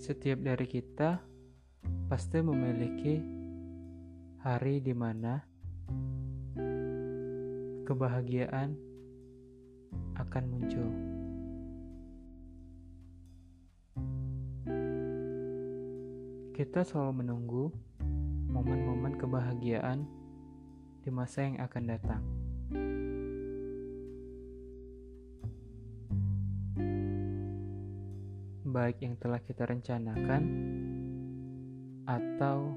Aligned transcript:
Setiap 0.00 0.40
dari 0.40 0.64
kita 0.64 1.20
pasti 2.08 2.40
memiliki 2.40 3.20
hari 4.40 4.80
di 4.80 4.96
mana 4.96 5.44
kebahagiaan 7.84 8.72
akan 10.16 10.44
muncul. 10.48 10.88
Kita 16.56 16.80
selalu 16.80 17.20
menunggu 17.20 17.68
momen-momen 18.48 19.20
kebahagiaan 19.20 20.08
di 21.04 21.12
masa 21.12 21.44
yang 21.44 21.60
akan 21.60 21.84
datang. 21.84 22.24
Baik 28.70 29.02
yang 29.02 29.18
telah 29.18 29.42
kita 29.42 29.66
rencanakan 29.66 30.42
atau 32.06 32.70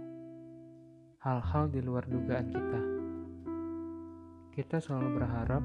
hal-hal 1.21 1.69
di 1.69 1.85
luar 1.85 2.09
dugaan 2.09 2.49
kita. 2.49 2.81
Kita 4.57 4.81
selalu 4.81 5.21
berharap 5.21 5.61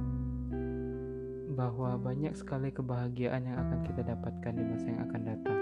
bahwa 1.56 1.96
banyak 1.96 2.36
sekali 2.36 2.68
kebahagiaan 2.68 3.40
yang 3.40 3.56
akan 3.56 3.80
kita 3.88 4.04
dapatkan 4.04 4.52
di 4.52 4.64
masa 4.68 4.86
yang 4.92 5.02
akan 5.08 5.22
datang. 5.24 5.58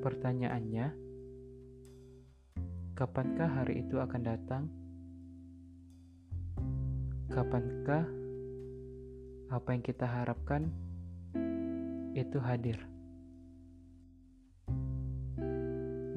Pertanyaannya, 0.00 0.86
kapankah 2.96 3.50
hari 3.60 3.84
itu 3.84 4.00
akan 4.00 4.22
datang? 4.24 4.72
Kapankah 7.28 8.08
apa 9.48 9.68
yang 9.72 9.80
kita 9.80 10.04
harapkan 10.04 10.87
itu 12.18 12.38
hadir? 12.42 12.82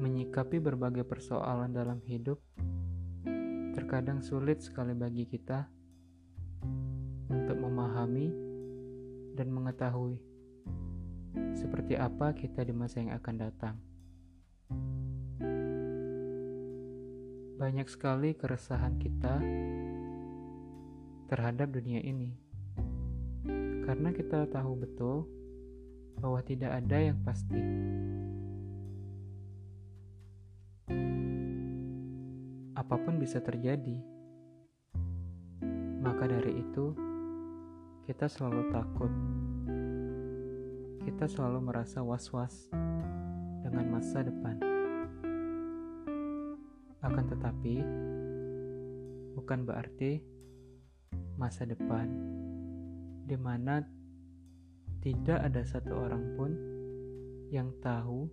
Menyikapi 0.02 0.58
berbagai 0.58 1.06
persoalan 1.06 1.70
dalam 1.70 2.02
hidup 2.02 2.42
terkadang 3.72 4.18
sulit 4.20 4.58
sekali 4.60 4.92
bagi 4.92 5.24
kita 5.24 5.70
untuk 7.30 7.56
memahami 7.56 8.28
dan 9.32 9.48
mengetahui 9.48 10.20
seperti 11.56 11.96
apa 11.96 12.36
kita 12.36 12.66
di 12.66 12.74
masa 12.76 13.00
yang 13.00 13.14
akan 13.16 13.34
datang. 13.38 13.76
Banyak 17.56 17.86
sekali 17.86 18.34
keresahan 18.34 18.98
kita 18.98 19.38
terhadap 21.30 21.70
dunia 21.72 22.02
ini, 22.02 22.34
karena 23.86 24.10
kita 24.12 24.50
tahu 24.50 24.76
betul 24.76 25.24
bahwa 26.20 26.40
tidak 26.44 26.74
ada 26.74 26.98
yang 26.98 27.18
pasti. 27.22 27.62
Apa 32.76 32.98
pun 32.98 33.16
bisa 33.20 33.38
terjadi, 33.38 33.96
maka 36.02 36.26
dari 36.26 36.60
itu 36.60 36.92
kita 38.04 38.26
selalu 38.26 38.68
takut 38.74 39.12
kita 41.02 41.26
selalu 41.26 41.66
merasa 41.66 41.98
was-was 41.98 42.70
dengan 43.62 43.90
masa 43.90 44.22
depan. 44.22 44.54
Akan 47.02 47.26
tetapi, 47.26 47.82
bukan 49.34 49.66
berarti 49.66 50.22
masa 51.34 51.66
depan 51.66 52.06
di 53.26 53.34
mana 53.34 53.82
tidak 55.02 55.50
ada 55.50 55.66
satu 55.66 55.98
orang 55.98 56.38
pun 56.38 56.50
yang 57.50 57.74
tahu 57.82 58.30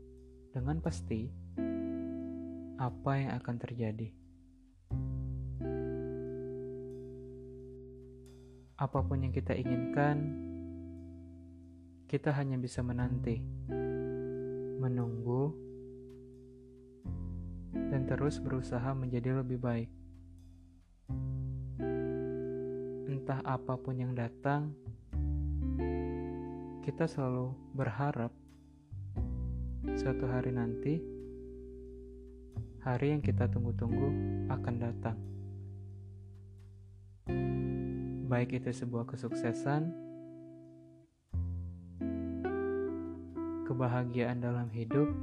dengan 0.54 0.78
pasti 0.78 1.26
apa 2.78 3.12
yang 3.18 3.34
akan 3.42 3.56
terjadi. 3.58 4.08
Apa 8.78 9.02
pun 9.02 9.18
yang 9.26 9.34
kita 9.34 9.58
inginkan, 9.58 10.18
kita 12.06 12.30
hanya 12.38 12.62
bisa 12.62 12.86
menanti, 12.86 13.42
menunggu, 14.78 15.52
dan 17.74 18.06
terus 18.06 18.38
berusaha 18.38 18.94
menjadi 18.94 19.42
lebih 19.42 19.58
baik. 19.58 19.90
Entah 23.10 23.42
apa 23.42 23.74
pun 23.74 23.98
yang 23.98 24.14
datang, 24.14 24.72
kita 26.90 27.06
selalu 27.06 27.54
berharap 27.78 28.34
suatu 29.94 30.26
hari 30.26 30.50
nanti, 30.50 30.98
hari 32.82 33.14
yang 33.14 33.22
kita 33.22 33.46
tunggu-tunggu 33.46 34.10
akan 34.50 34.76
datang. 34.82 35.14
Baik 38.26 38.58
itu 38.58 38.74
sebuah 38.74 39.06
kesuksesan 39.06 39.94
kebahagiaan 43.70 44.42
dalam 44.42 44.66
hidup, 44.74 45.14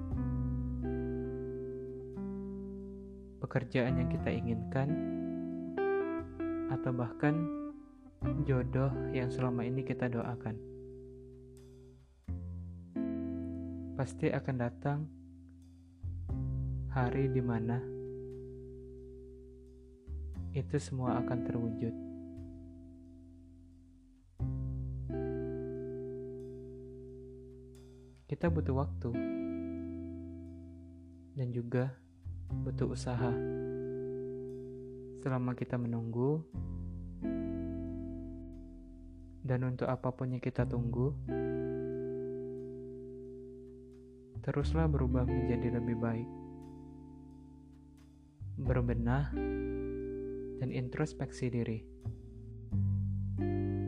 pekerjaan 3.43 4.07
yang 4.07 4.07
kita 4.15 4.31
inginkan, 4.31 4.89
atau 6.71 6.95
bahkan 6.95 7.35
jodoh 8.47 8.95
yang 9.11 9.27
selama 9.35 9.67
ini 9.67 9.83
kita 9.83 10.07
doakan. 10.07 10.76
Pasti 13.97 14.29
akan 14.29 14.57
datang 14.61 14.99
hari 16.93 17.33
di 17.33 17.41
mana 17.41 17.81
itu 20.53 20.77
semua 20.77 21.21
akan 21.21 21.39
terwujud. 21.45 22.07
kita 28.27 28.51
butuh 28.51 28.75
waktu 28.75 29.11
dan 31.39 31.49
juga 31.55 31.95
butuh 32.67 32.91
usaha. 32.91 33.33
Selama 35.23 35.55
kita 35.55 35.79
menunggu, 35.79 36.43
dan 39.47 39.65
untuk 39.65 39.87
apa 39.87 40.11
pun 40.11 40.35
yang 40.35 40.43
kita 40.43 40.67
tunggu, 40.67 41.15
teruslah 44.47 44.87
berubah 44.87 45.27
menjadi 45.27 45.75
lebih 45.75 45.99
baik, 45.99 46.31
berbenah, 48.63 49.35
dan 50.63 50.71
introspeksi 50.71 51.51
diri, 51.51 51.83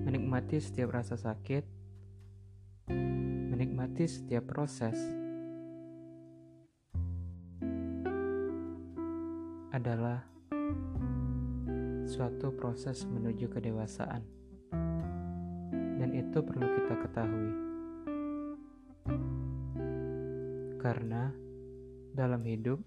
menikmati 0.02 0.58
setiap 0.58 0.98
rasa 0.98 1.14
sakit. 1.14 1.78
Menikmati 3.54 4.06
setiap 4.10 4.50
proses. 4.50 4.98
Adalah 9.70 10.26
suatu 12.02 12.50
proses 12.50 13.06
menuju 13.06 13.46
kedewasaan, 13.46 14.26
dan 16.02 16.10
itu 16.18 16.42
perlu 16.42 16.66
kita 16.66 16.94
ketahui, 17.06 17.52
karena 20.78 21.34
dalam 22.14 22.38
hidup 22.46 22.78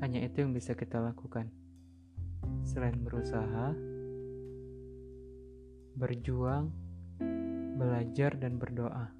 hanya 0.00 0.24
itu 0.24 0.40
yang 0.40 0.56
bisa 0.56 0.72
kita 0.72 0.96
lakukan 1.04 1.52
selain 2.64 2.96
berusaha, 3.04 3.76
berjuang 6.00 6.72
belajar 7.76 8.40
dan 8.40 8.56
berdoa. 8.56 9.12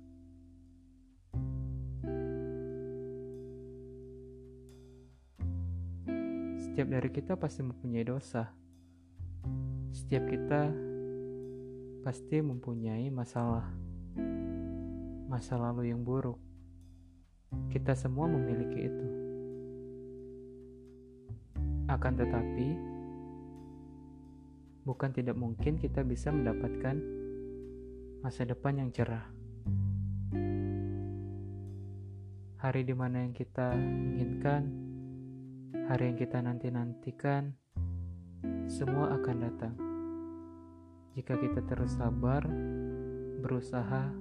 Setiap 6.56 6.88
dari 6.88 7.10
kita 7.10 7.34
pasti 7.34 7.60
mempunyai 7.66 8.06
dosa. 8.06 8.48
Setiap 9.92 10.24
kita 10.30 10.70
pasti 12.06 12.38
mempunyai 12.38 13.10
masalah, 13.10 13.66
masa 15.26 15.58
lalu 15.58 15.90
yang 15.90 16.06
buruk. 16.06 16.47
Kita 17.48 17.96
semua 17.96 18.28
memiliki 18.28 18.80
itu. 18.84 19.06
Akan 21.88 22.16
tetapi, 22.20 22.68
bukan 24.84 25.10
tidak 25.12 25.36
mungkin 25.36 25.80
kita 25.80 26.04
bisa 26.04 26.28
mendapatkan 26.28 26.96
masa 28.20 28.44
depan 28.44 28.84
yang 28.84 28.90
cerah. 28.92 29.24
Hari 32.58 32.82
di 32.84 32.92
mana 32.92 33.24
yang 33.24 33.32
kita 33.32 33.72
inginkan, 33.78 34.68
hari 35.88 36.12
yang 36.12 36.18
kita 36.18 36.42
nanti-nantikan, 36.42 37.54
semua 38.68 39.16
akan 39.16 39.36
datang. 39.40 39.74
Jika 41.16 41.40
kita 41.40 41.64
terus 41.64 41.96
sabar, 41.96 42.44
berusaha, 43.40 44.12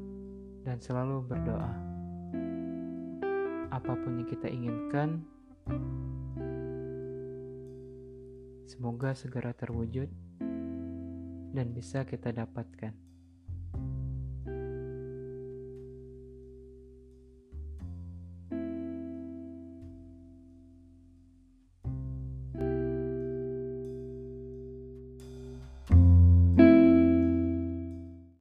dan 0.64 0.78
selalu 0.80 1.26
berdoa. 1.26 1.87
Apa 3.78 3.94
pun 3.94 4.18
yang 4.18 4.26
kita 4.26 4.50
inginkan, 4.50 5.22
semoga 8.66 9.14
segera 9.14 9.54
terwujud 9.54 10.10
dan 11.54 11.78
bisa 11.78 12.02
kita 12.02 12.34
dapatkan. 12.34 13.07